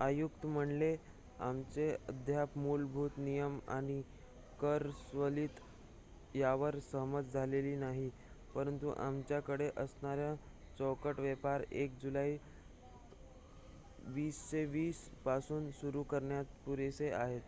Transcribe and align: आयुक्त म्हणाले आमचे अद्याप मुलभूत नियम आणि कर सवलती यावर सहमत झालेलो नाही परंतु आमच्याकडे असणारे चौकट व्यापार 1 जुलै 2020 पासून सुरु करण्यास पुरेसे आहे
आयुक्त 0.00 0.44
म्हणाले 0.46 0.94
आमचे 1.38 1.88
अद्याप 2.08 2.56
मुलभूत 2.58 3.18
नियम 3.18 3.58
आणि 3.70 4.00
कर 4.58 4.86
सवलती 4.92 6.38
यावर 6.38 6.78
सहमत 6.82 7.32
झालेलो 7.32 7.76
नाही 7.80 8.08
परंतु 8.54 8.92
आमच्याकडे 8.98 9.70
असणारे 9.76 10.34
चौकट 10.78 11.20
व्यापार 11.20 11.64
1 11.74 12.00
जुलै 12.02 12.36
2020 14.08 15.06
पासून 15.24 15.70
सुरु 15.72 16.02
करण्यास 16.10 16.46
पुरेसे 16.66 17.10
आहे 17.14 17.38